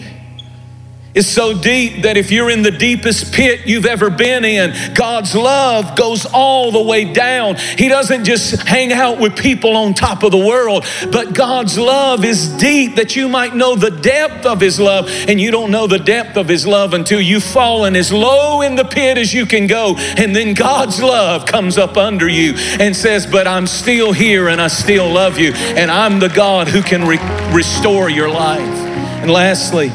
is 1.15 1.27
so 1.27 1.59
deep 1.59 2.03
that 2.03 2.17
if 2.17 2.31
you're 2.31 2.51
in 2.51 2.63
the 2.63 2.71
deepest 2.71 3.33
pit 3.33 3.67
you've 3.67 3.87
ever 3.87 4.11
been 4.11 4.45
in, 4.45 4.95
God's 4.95 5.35
love 5.35 5.97
goes 5.97 6.25
all 6.27 6.71
the 6.71 6.83
way 6.83 7.13
down. 7.13 7.57
He 7.57 7.89
doesn't 7.89 8.25
just 8.25 8.67
hang 8.67 8.93
out 8.93 9.19
with 9.19 9.37
people 9.37 9.77
on 9.77 9.95
top 9.95 10.23
of 10.23 10.31
the 10.31 10.39
world, 10.39 10.85
but 11.11 11.35
God's 11.35 11.77
love 11.77 12.25
is 12.25 12.49
deep 12.59 12.95
that 12.95 13.17
you 13.17 13.29
might 13.29 13.57
know 13.57 13.75
the 13.75 13.91
depth 13.91 14.47
of 14.47 14.61
His 14.61 14.79
love. 14.79 15.09
And 15.29 15.41
you 15.41 15.51
don't 15.51 15.71
know 15.71 15.87
the 15.87 15.99
depth 15.99 16.37
of 16.37 16.49
His 16.49 16.67
love 16.67 16.95
until 16.95 17.21
you've 17.21 17.45
fallen 17.45 17.97
as 17.97 18.13
low 18.13 18.63
in 18.63 18.77
the 18.77 18.85
pit 18.85 19.19
as 19.19 19.35
you 19.35 19.47
can 19.47 19.67
go. 19.67 19.97
And 20.17 20.35
then 20.35 20.55
God's 20.55 21.03
love 21.03 21.45
comes 21.45 21.77
up 21.77 21.97
under 21.97 22.29
you 22.29 22.55
and 22.79 22.95
says, 22.95 23.27
But 23.27 23.49
I'm 23.49 23.67
still 23.67 24.13
here 24.13 24.49
and 24.49 24.61
I 24.61 24.69
still 24.69 25.11
love 25.11 25.39
you. 25.39 25.53
And 25.53 25.91
I'm 25.91 26.21
the 26.21 26.29
God 26.29 26.69
who 26.69 26.83
can 26.83 27.05
re- 27.07 27.19
restore 27.53 28.09
your 28.09 28.29
life. 28.29 28.61
And 28.61 29.31
lastly, 29.31 29.93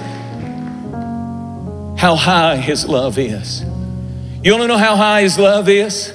how 1.98 2.16
high 2.16 2.58
His 2.58 2.88
love 2.88 3.18
is. 3.18 3.62
You 4.44 4.52
want 4.52 4.64
to 4.64 4.68
know 4.68 4.78
how 4.78 4.96
high 4.96 5.22
His 5.22 5.40
love 5.40 5.70
is? 5.70 6.14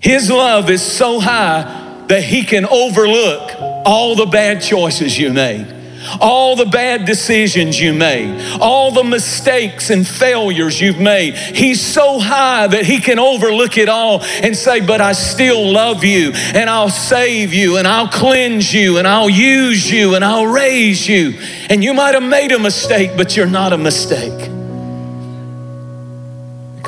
His 0.00 0.30
love 0.30 0.70
is 0.70 0.82
so 0.82 1.20
high 1.20 2.04
that 2.08 2.22
He 2.22 2.44
can 2.44 2.66
overlook 2.66 3.52
all 3.84 4.14
the 4.14 4.26
bad 4.26 4.62
choices 4.62 5.18
you 5.18 5.32
made 5.32 5.78
all 6.20 6.56
the 6.56 6.66
bad 6.66 7.04
decisions 7.04 7.80
you 7.80 7.92
made, 7.92 8.40
all 8.60 8.90
the 8.90 9.04
mistakes 9.04 9.90
and 9.90 10.06
failures 10.06 10.80
you've 10.80 11.00
made. 11.00 11.34
He's 11.36 11.80
so 11.80 12.18
high 12.18 12.66
that 12.66 12.84
He 12.84 13.00
can 13.00 13.18
overlook 13.18 13.76
it 13.78 13.88
all 13.88 14.22
and 14.22 14.56
say, 14.56 14.80
But 14.80 15.00
I 15.00 15.12
still 15.12 15.72
love 15.72 16.04
you, 16.04 16.32
and 16.32 16.70
I'll 16.70 16.90
save 16.90 17.52
you, 17.52 17.76
and 17.76 17.86
I'll 17.86 18.08
cleanse 18.08 18.72
you, 18.72 18.98
and 18.98 19.06
I'll 19.06 19.30
use 19.30 19.90
you, 19.90 20.14
and 20.14 20.24
I'll 20.24 20.46
raise 20.46 21.08
you. 21.08 21.34
And 21.68 21.82
you 21.82 21.94
might 21.94 22.14
have 22.14 22.22
made 22.22 22.52
a 22.52 22.58
mistake, 22.58 23.12
but 23.16 23.36
you're 23.36 23.46
not 23.46 23.72
a 23.72 23.78
mistake 23.78 24.57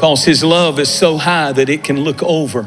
because 0.01 0.25
His 0.25 0.43
love 0.43 0.79
is 0.79 0.89
so 0.89 1.19
high 1.19 1.53
that 1.53 1.69
it 1.69 1.85
can 1.85 2.01
look 2.01 2.23
over 2.23 2.67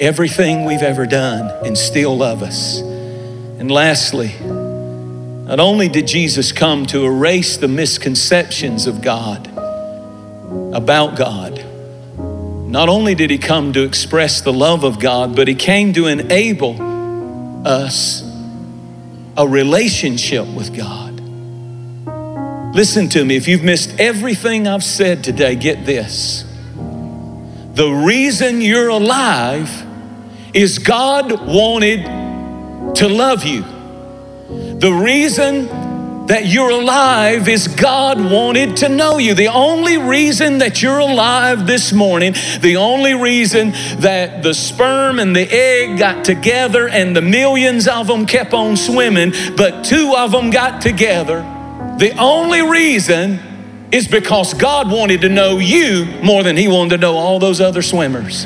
everything 0.00 0.64
we've 0.64 0.80
ever 0.80 1.04
done 1.04 1.50
and 1.66 1.76
still 1.76 2.16
love 2.16 2.42
us. 2.42 2.80
And 2.80 3.70
lastly, 3.70 4.32
not 4.40 5.60
only 5.60 5.90
did 5.90 6.06
Jesus 6.06 6.50
come 6.50 6.86
to 6.86 7.04
erase 7.04 7.58
the 7.58 7.68
misconceptions 7.68 8.86
of 8.86 9.02
God, 9.02 9.48
about 10.74 11.14
God, 11.14 11.62
not 12.70 12.88
only 12.88 13.14
did 13.14 13.28
He 13.28 13.36
come 13.36 13.74
to 13.74 13.82
express 13.82 14.40
the 14.40 14.52
love 14.54 14.82
of 14.82 14.98
God, 14.98 15.36
but 15.36 15.48
He 15.48 15.54
came 15.54 15.92
to 15.92 16.06
enable 16.06 17.68
us 17.68 18.22
a 19.36 19.46
relationship 19.46 20.46
with 20.46 20.74
God. 20.74 21.20
Listen 22.74 23.10
to 23.10 23.22
me, 23.26 23.36
if 23.36 23.46
you've 23.46 23.62
missed 23.62 24.00
everything 24.00 24.66
I've 24.66 24.82
said 24.82 25.22
today, 25.22 25.54
get 25.54 25.84
this. 25.84 26.46
The 27.74 27.88
reason 27.88 28.60
you're 28.60 28.88
alive 28.88 29.70
is 30.52 30.78
God 30.78 31.32
wanted 31.46 32.04
to 32.96 33.08
love 33.08 33.44
you. 33.46 33.62
The 34.78 34.92
reason 34.92 36.26
that 36.26 36.44
you're 36.44 36.68
alive 36.68 37.48
is 37.48 37.68
God 37.68 38.20
wanted 38.20 38.76
to 38.78 38.90
know 38.90 39.16
you. 39.16 39.32
The 39.32 39.48
only 39.48 39.96
reason 39.96 40.58
that 40.58 40.82
you're 40.82 40.98
alive 40.98 41.66
this 41.66 41.94
morning, 41.94 42.34
the 42.60 42.76
only 42.76 43.14
reason 43.14 43.70
that 44.00 44.42
the 44.42 44.52
sperm 44.52 45.18
and 45.18 45.34
the 45.34 45.48
egg 45.50 45.98
got 45.98 46.26
together 46.26 46.88
and 46.88 47.16
the 47.16 47.22
millions 47.22 47.88
of 47.88 48.06
them 48.06 48.26
kept 48.26 48.52
on 48.52 48.76
swimming, 48.76 49.32
but 49.56 49.82
two 49.82 50.14
of 50.14 50.30
them 50.30 50.50
got 50.50 50.82
together, 50.82 51.40
the 51.98 52.14
only 52.18 52.60
reason 52.60 53.40
is 53.92 54.08
because 54.08 54.54
God 54.54 54.90
wanted 54.90 55.20
to 55.20 55.28
know 55.28 55.58
you 55.58 56.06
more 56.22 56.42
than 56.42 56.56
He 56.56 56.66
wanted 56.66 56.96
to 56.96 56.98
know 57.02 57.14
all 57.14 57.38
those 57.38 57.60
other 57.60 57.82
swimmers. 57.82 58.44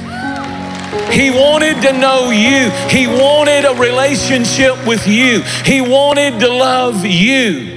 He 1.12 1.31
wanted 1.31 1.81
to 1.83 1.93
know 1.93 2.31
you. 2.31 2.69
He 2.91 3.07
wanted 3.07 3.65
a 3.65 3.75
relationship 3.81 4.85
with 4.87 5.07
you. 5.07 5.41
He 5.65 5.81
wanted 5.81 6.41
to 6.41 6.49
love 6.49 7.07
you. 7.07 7.75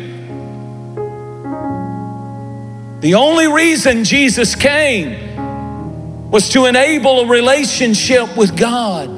The 3.02 3.14
only 3.14 3.48
reason 3.48 4.04
Jesus 4.04 4.56
came 4.56 6.32
was 6.32 6.50
to 6.50 6.66
enable 6.66 7.22
a 7.22 7.28
relationship 7.28 8.36
with 8.36 8.58
God, 8.58 9.10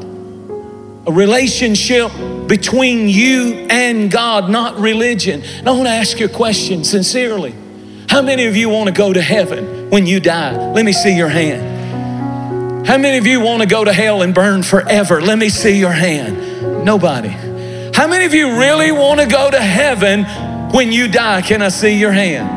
a 1.08 1.12
relationship 1.12 2.12
between 2.48 3.08
you 3.10 3.66
and 3.70 4.12
God, 4.12 4.50
not 4.50 4.78
religion. 4.78 5.42
And 5.42 5.68
I 5.68 5.72
want 5.72 5.86
to 5.86 5.94
ask 5.94 6.20
you 6.20 6.26
a 6.26 6.30
question 6.30 6.84
sincerely. 6.84 7.56
How 8.12 8.22
many 8.22 8.44
of 8.44 8.58
you 8.58 8.68
want 8.68 8.88
to 8.88 8.94
go 8.94 9.14
to 9.14 9.22
heaven 9.22 9.90
when 9.90 10.06
you 10.06 10.20
die? 10.20 10.74
Let 10.74 10.84
me 10.84 10.92
see 10.92 11.16
your 11.16 11.30
hand. 11.30 12.86
How 12.86 12.98
many 12.98 13.18
of 13.18 13.26
you 13.26 13.40
want 13.40 13.62
to 13.62 13.68
go 13.70 13.86
to 13.86 13.94
hell 13.94 14.22
and 14.22 14.36
burn 14.36 14.64
forever? 14.64 15.22
Let 15.22 15.40
me 15.40 15.48
see 15.48 15.80
your 15.80 15.94
hand. 15.94 16.84
Nobody. 16.84 17.30
How 17.30 18.08
many 18.08 18.26
of 18.26 18.34
you 18.34 18.60
really 18.60 18.92
want 18.92 19.22
to 19.22 19.28
go 19.28 19.50
to 19.50 19.62
heaven 19.62 20.26
when 20.74 20.92
you 20.92 21.08
die? 21.08 21.42
Can 21.42 21.62
I 21.62 21.70
see 21.70 21.98
your 21.98 22.12
hand? 22.12 22.50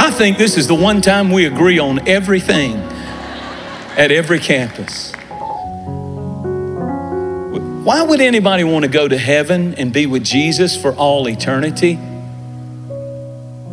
I 0.00 0.10
think 0.10 0.36
this 0.36 0.56
is 0.56 0.66
the 0.66 0.74
one 0.74 1.00
time 1.00 1.30
we 1.30 1.46
agree 1.46 1.78
on 1.78 2.08
everything 2.08 2.74
at 2.74 4.10
every 4.10 4.40
campus. 4.40 5.12
Why 7.84 8.02
would 8.02 8.20
anybody 8.20 8.64
want 8.64 8.84
to 8.84 8.90
go 8.90 9.06
to 9.06 9.16
heaven 9.16 9.74
and 9.74 9.92
be 9.92 10.06
with 10.06 10.24
Jesus 10.24 10.76
for 10.76 10.92
all 10.92 11.28
eternity? 11.28 12.00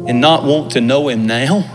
And 0.07 0.19
not 0.21 0.43
want 0.43 0.71
to 0.73 0.81
know 0.81 1.07
Him 1.07 1.25
now? 1.25 1.69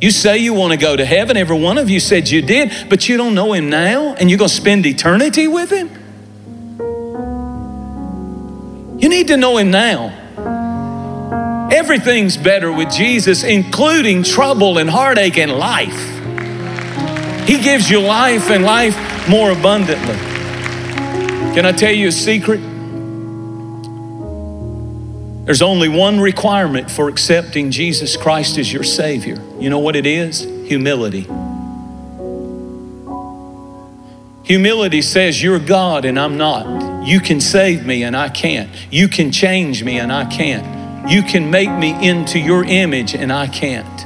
You 0.00 0.10
say 0.10 0.38
you 0.38 0.52
want 0.52 0.72
to 0.72 0.76
go 0.76 0.96
to 0.96 1.04
heaven. 1.04 1.36
Every 1.36 1.56
one 1.58 1.78
of 1.78 1.88
you 1.88 2.00
said 2.00 2.28
you 2.28 2.42
did, 2.42 2.72
but 2.88 3.08
you 3.08 3.16
don't 3.16 3.34
know 3.34 3.52
Him 3.52 3.70
now, 3.70 4.14
and 4.14 4.28
you're 4.28 4.38
going 4.38 4.48
to 4.48 4.54
spend 4.54 4.84
eternity 4.84 5.46
with 5.46 5.70
Him? 5.70 5.90
You 8.98 9.08
need 9.08 9.28
to 9.28 9.36
know 9.36 9.58
Him 9.58 9.70
now. 9.70 10.18
Everything's 11.72 12.36
better 12.36 12.72
with 12.72 12.90
Jesus, 12.90 13.44
including 13.44 14.24
trouble 14.24 14.78
and 14.78 14.90
heartache 14.90 15.38
and 15.38 15.52
life. 15.52 16.08
He 17.46 17.58
gives 17.58 17.88
you 17.88 18.00
life 18.00 18.50
and 18.50 18.64
life 18.64 18.96
more 19.28 19.52
abundantly. 19.52 20.16
Can 21.54 21.64
I 21.64 21.72
tell 21.72 21.92
you 21.92 22.08
a 22.08 22.12
secret? 22.12 22.60
There's 25.44 25.62
only 25.62 25.88
one 25.88 26.20
requirement 26.20 26.88
for 26.88 27.08
accepting 27.08 27.72
Jesus 27.72 28.16
Christ 28.16 28.58
as 28.58 28.72
your 28.72 28.84
Savior. 28.84 29.42
You 29.58 29.70
know 29.70 29.80
what 29.80 29.96
it 29.96 30.06
is? 30.06 30.42
Humility. 30.68 31.26
Humility 34.44 35.02
says, 35.02 35.42
You're 35.42 35.58
God 35.58 36.04
and 36.04 36.16
I'm 36.16 36.36
not. 36.36 37.06
You 37.06 37.18
can 37.18 37.40
save 37.40 37.84
me 37.84 38.04
and 38.04 38.16
I 38.16 38.28
can't. 38.28 38.70
You 38.92 39.08
can 39.08 39.32
change 39.32 39.82
me 39.82 39.98
and 39.98 40.12
I 40.12 40.26
can't. 40.26 41.10
You 41.10 41.24
can 41.24 41.50
make 41.50 41.70
me 41.70 42.08
into 42.08 42.38
your 42.38 42.62
image 42.62 43.12
and 43.12 43.32
I 43.32 43.48
can't. 43.48 44.02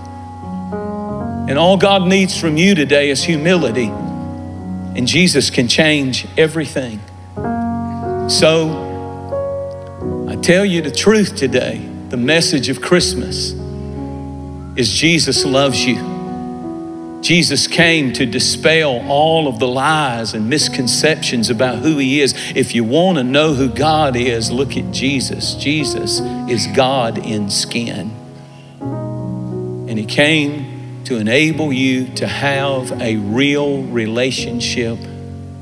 And 1.51 1.59
all 1.59 1.77
God 1.77 2.09
needs 2.09 2.39
from 2.39 2.57
you 2.57 2.75
today 2.75 3.11
is 3.11 3.23
humility. 3.23 3.89
And 3.89 5.07
Jesus 5.07 5.51
can 5.51 5.69
change 5.69 6.27
everything. 6.39 7.01
So, 8.31 8.86
I 10.29 10.35
tell 10.35 10.65
you 10.65 10.83
the 10.83 10.91
truth 10.91 11.37
today 11.37 11.79
the 12.09 12.17
message 12.17 12.69
of 12.69 12.81
Christmas 12.81 13.53
is 14.77 14.93
Jesus 14.93 15.45
loves 15.45 15.85
you. 15.85 17.21
Jesus 17.23 17.67
came 17.67 18.13
to 18.13 18.27
dispel 18.27 19.05
all 19.09 19.49
of 19.49 19.59
the 19.59 19.69
lies 19.69 20.35
and 20.35 20.49
misconceptions 20.49 21.49
about 21.49 21.79
who 21.79 21.99
He 21.99 22.21
is. 22.21 22.35
If 22.55 22.75
you 22.75 22.83
want 22.83 23.19
to 23.19 23.25
know 23.25 23.55
who 23.55 23.69
God 23.69 24.17
is, 24.17 24.51
look 24.51 24.77
at 24.77 24.93
Jesus. 24.93 25.55
Jesus 25.55 26.21
is 26.49 26.67
God 26.75 27.19
in 27.19 27.49
skin. 27.51 28.11
And 28.81 29.99
He 29.99 30.07
came 30.07 31.03
to 31.05 31.17
enable 31.17 31.73
you 31.73 32.07
to 32.15 32.27
have 32.27 33.01
a 33.01 33.17
real 33.17 33.83
relationship 33.85 34.99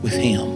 with 0.03 0.15
Him. 0.15 0.54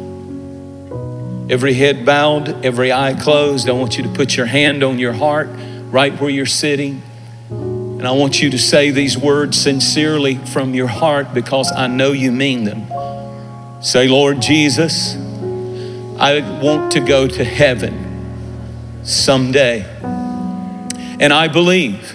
Every 1.51 1.73
head 1.73 2.05
bowed, 2.05 2.65
every 2.65 2.93
eye 2.93 3.15
closed. 3.15 3.71
I 3.71 3.73
want 3.73 3.97
you 3.97 4.03
to 4.03 4.11
put 4.11 4.37
your 4.37 4.45
hand 4.45 4.83
on 4.83 4.99
your 4.99 5.15
heart 5.15 5.49
right 5.91 6.13
where 6.21 6.29
you're 6.29 6.45
sitting. 6.45 7.03
And 7.51 8.07
I 8.07 8.13
want 8.13 8.43
you 8.43 8.51
to 8.51 8.59
say 8.59 8.91
these 8.91 9.17
words 9.17 9.59
sincerely 9.59 10.37
from 10.37 10.75
your 10.75 10.89
heart 10.89 11.33
because 11.33 11.73
I 11.73 11.87
know 11.87 12.13
you 12.13 12.31
mean 12.31 12.65
them. 12.65 13.83
Say, 13.83 14.09
Lord 14.09 14.43
Jesus, 14.43 15.17
I 16.21 16.61
want 16.63 16.93
to 16.93 17.01
go 17.01 17.27
to 17.27 17.45
heaven 17.45 19.01
someday. 19.03 19.87
And 21.21 21.33
I 21.33 21.49
believe 21.49 22.15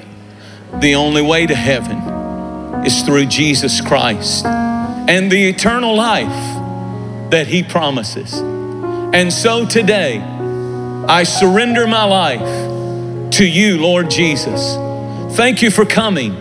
the 0.80 0.94
only 0.94 1.24
way 1.24 1.48
to 1.48 1.56
heaven 1.56 1.98
is 2.86 3.02
through 3.02 3.25
Jesus 3.25 3.82
Christ 3.82 4.46
and 4.46 5.32
the 5.32 5.50
eternal 5.50 5.96
life 5.96 7.32
that 7.32 7.48
He 7.48 7.63
promises. 7.63 8.52
And 9.13 9.32
so 9.32 9.63
today, 9.63 10.20
I 11.08 11.22
surrender 11.22 11.86
my 11.86 12.03
life 12.03 13.32
to 13.34 13.46
you, 13.46 13.79
Lord 13.79 14.10
Jesus. 14.10 14.75
Thank 15.38 15.62
you 15.62 15.70
for 15.70 15.86
coming. 15.86 16.36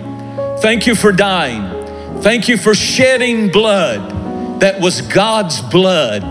Thank 0.60 0.86
you 0.86 0.94
for 0.94 1.12
dying. 1.12 2.22
Thank 2.22 2.48
you 2.48 2.56
for 2.56 2.74
shedding 2.74 3.50
blood 3.50 4.60
that 4.60 4.80
was 4.80 5.02
God's 5.02 5.60
blood 5.60 6.22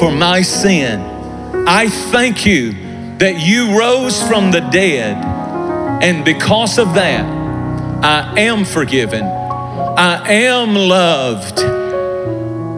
for 0.00 0.10
my 0.10 0.42
sin. 0.42 1.00
I 1.68 1.88
thank 1.88 2.44
you 2.44 2.72
that 3.18 3.40
you 3.40 3.78
rose 3.78 4.20
from 4.26 4.50
the 4.50 4.60
dead, 4.60 5.16
and 6.02 6.24
because 6.24 6.78
of 6.78 6.94
that, 6.94 7.24
I 8.04 8.40
am 8.40 8.64
forgiven. 8.64 9.22
I 9.22 10.28
am 10.28 10.74
loved. 10.74 11.60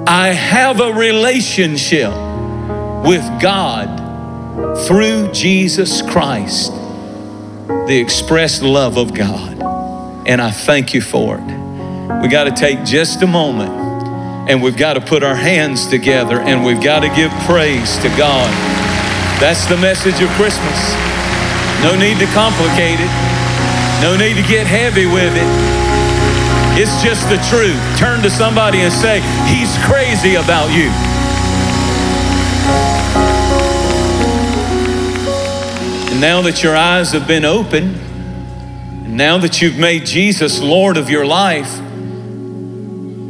I 0.07 0.29
have 0.35 0.81
a 0.81 0.93
relationship 0.93 2.13
with 3.05 3.23
God 3.41 4.01
through 4.87 5.31
Jesus 5.33 6.01
Christ 6.03 6.73
the 7.87 7.99
expressed 7.99 8.63
love 8.63 8.97
of 8.97 9.13
God. 9.13 9.61
And 10.27 10.41
I 10.41 10.51
thank 10.51 10.95
you 10.95 11.03
for 11.03 11.37
it. 11.39 12.23
We 12.23 12.29
got 12.29 12.45
to 12.45 12.51
take 12.51 12.85
just 12.85 13.21
a 13.23 13.27
moment 13.27 13.73
and 14.49 14.63
we've 14.63 14.77
got 14.77 14.95
to 14.95 15.01
put 15.01 15.23
our 15.23 15.35
hands 15.35 15.87
together 15.87 16.41
and 16.41 16.65
we've 16.65 16.83
got 16.83 17.01
to 17.01 17.09
give 17.15 17.31
praise 17.45 17.99
to 17.99 18.09
God. 18.17 18.49
That's 19.41 19.67
the 19.67 19.77
message 19.77 20.21
of 20.23 20.31
Christmas. 20.41 20.79
No 21.83 21.97
need 21.97 22.19
to 22.21 22.27
complicate 22.33 23.01
it, 23.01 23.13
no 24.01 24.17
need 24.17 24.41
to 24.41 24.47
get 24.49 24.67
heavy 24.67 25.05
with 25.05 25.37
it. 25.37 25.85
It's 26.81 27.03
just 27.03 27.29
the 27.29 27.37
truth. 27.53 27.81
Turn 27.99 28.23
to 28.23 28.31
somebody 28.31 28.81
and 28.81 28.93
say, 28.93 29.21
He's 29.47 29.77
crazy 29.85 30.37
about 30.37 30.73
you. 30.73 30.91
Now 36.25 36.41
that 36.41 36.63
your 36.63 36.75
eyes 36.75 37.13
have 37.13 37.29
been 37.29 37.45
opened, 37.45 37.95
and 39.05 39.15
now 39.15 39.37
that 39.37 39.61
you've 39.61 39.77
made 39.77 40.07
Jesus 40.07 40.59
Lord 40.59 40.97
of 40.97 41.11
your 41.11 41.27
life, 41.27 41.71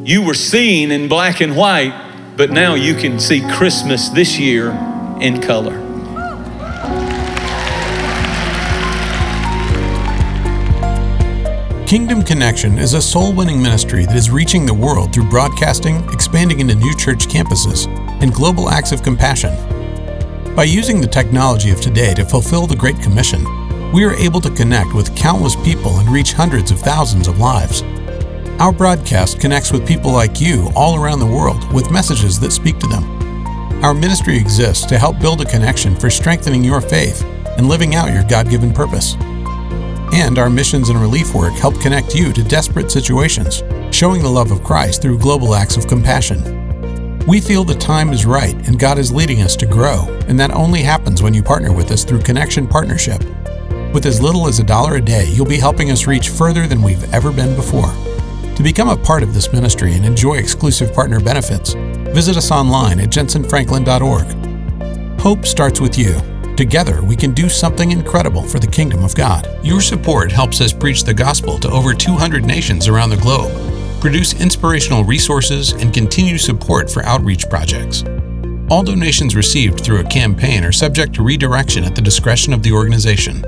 you 0.07 0.23
were 0.25 0.33
seeing 0.33 0.93
in 0.93 1.09
black 1.09 1.41
and 1.41 1.57
white, 1.57 1.93
but 2.37 2.53
now 2.53 2.75
you 2.75 2.95
can 2.95 3.19
see 3.19 3.41
Christmas 3.51 4.11
this 4.11 4.39
year 4.39 4.71
in 5.21 5.43
color. 5.43 5.75
Kingdom 11.89 12.23
Connection 12.23 12.79
is 12.79 12.95
a 12.95 13.03
soul 13.03 13.35
winning 13.35 13.61
ministry 13.61 14.07
that 14.07 14.15
is 14.15 14.31
reaching 14.31 14.65
the 14.65 14.73
world 14.73 15.13
through 15.13 15.29
broadcasting, 15.29 15.97
expanding 16.13 16.61
into 16.61 16.77
new 16.77 16.97
church 16.97 17.27
campuses, 17.27 17.89
and 18.23 18.33
global 18.33 18.71
acts 18.71 18.93
of 18.93 19.03
compassion. 19.03 19.74
By 20.55 20.63
using 20.63 21.01
the 21.01 21.09
technology 21.09 21.71
of 21.71 21.81
today 21.81 22.15
to 22.15 22.25
fulfill 22.25 22.69
the 22.69 22.77
Great 22.77 23.01
Commission, 23.01 23.43
we 23.91 24.05
are 24.05 24.15
able 24.15 24.41
to 24.41 24.55
connect 24.55 24.95
with 24.95 25.17
countless 25.17 25.57
people 25.57 25.99
and 25.99 26.09
reach 26.09 26.33
hundreds 26.33 26.71
of 26.71 26.79
thousands 26.79 27.27
of 27.27 27.41
lives. 27.41 27.83
Our 28.61 28.71
broadcast 28.71 29.41
connects 29.41 29.73
with 29.73 29.87
people 29.87 30.13
like 30.13 30.41
you 30.41 30.71
all 30.77 30.95
around 30.95 31.19
the 31.19 31.27
world 31.27 31.73
with 31.73 31.91
messages 31.91 32.39
that 32.39 32.53
speak 32.53 32.79
to 32.79 32.87
them. 32.87 33.03
Our 33.83 33.95
ministry 33.95 34.37
exists 34.37 34.87
to 34.87 34.99
help 34.99 35.19
build 35.19 35.41
a 35.41 35.45
connection 35.45 35.97
for 35.97 36.09
strengthening 36.09 36.63
your 36.63 36.81
faith 36.81 37.25
and 37.59 37.69
living 37.69 37.97
out 37.97 38.15
your 38.15 38.23
God 38.23 38.49
given 38.49 38.73
purpose. 38.73 39.17
And 40.13 40.39
our 40.39 40.49
missions 40.49 40.89
and 40.89 41.01
relief 41.01 41.35
work 41.35 41.55
help 41.55 41.81
connect 41.81 42.15
you 42.15 42.33
to 42.33 42.45
desperate 42.45 42.93
situations, 42.93 43.65
showing 43.91 44.23
the 44.23 44.31
love 44.31 44.53
of 44.53 44.63
Christ 44.63 45.03
through 45.03 45.19
global 45.19 45.57
acts 45.57 45.77
of 45.77 45.89
compassion. 45.89 46.54
We 47.27 47.41
feel 47.41 47.65
the 47.65 47.75
time 47.75 48.11
is 48.11 48.27
right 48.27 48.55
and 48.69 48.79
God 48.79 48.99
is 48.99 49.11
leading 49.11 49.41
us 49.41 49.57
to 49.57 49.65
grow, 49.65 50.05
and 50.29 50.39
that 50.39 50.51
only 50.51 50.83
happens 50.83 51.23
when 51.23 51.33
you 51.33 51.43
partner 51.43 51.73
with 51.73 51.91
us 51.91 52.05
through 52.05 52.21
Connection 52.21 52.69
Partnership. 52.69 53.25
With 53.95 54.05
as 54.05 54.21
little 54.21 54.47
as 54.47 54.59
a 54.59 54.65
dollar 54.65 54.97
a 54.97 55.01
day, 55.01 55.31
you'll 55.31 55.47
be 55.47 55.57
helping 55.57 55.91
us 55.91 56.07
reach 56.07 56.29
further 56.29 56.67
than 56.67 56.83
we've 56.83 57.11
ever 57.15 57.33
been 57.33 57.57
before. 57.57 57.91
To 58.57 58.63
become 58.63 58.91
a 58.91 58.97
part 58.97 59.23
of 59.23 59.33
this 59.33 59.55
ministry 59.55 59.95
and 59.95 60.05
enjoy 60.05 60.35
exclusive 60.35 60.93
partner 60.93 61.19
benefits, 61.19 61.73
visit 62.13 62.37
us 62.37 62.51
online 62.51 63.01
at 63.01 63.09
jentezenfranklin.org. 63.09 65.19
Hope 65.19 65.47
starts 65.47 65.81
with 65.81 65.97
you. 65.97 66.21
Together, 66.57 67.03
we 67.03 67.17
can 67.17 67.33
do 67.33 67.49
something 67.49 67.91
incredible 67.91 68.43
for 68.43 68.59
the 68.59 68.67
kingdom 68.67 69.03
of 69.03 69.15
God. 69.15 69.49
Your 69.65 69.81
support 69.81 70.31
helps 70.31 70.61
us 70.61 70.75
preach 70.75 71.05
the 71.05 71.15
gospel 71.15 71.59
to 71.61 71.71
over 71.71 71.95
200 71.95 72.45
nations 72.45 72.87
around 72.87 73.09
the 73.09 73.17
globe 73.17 73.74
produce 74.05 74.39
inspirational 74.39 75.03
resources, 75.03 75.73
and 75.73 75.95
continue 75.95 76.37
support 76.37 76.91
for 76.91 77.03
outreach 77.07 77.49
projects. 77.49 78.05
All 78.69 78.83
donations 78.83 79.35
received 79.35 79.81
through 79.81 80.01
a 80.01 80.05
campaign 80.05 80.63
are 80.63 80.73
subject 80.73 81.15
to 81.15 81.23
redirection 81.23 81.85
at 81.85 81.95
the 81.95 82.03
discretion 82.03 82.53
of 82.53 82.63
the 82.63 82.71
organization. 82.71 83.43